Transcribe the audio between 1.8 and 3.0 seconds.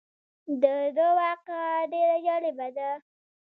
ډېره جالبه ده.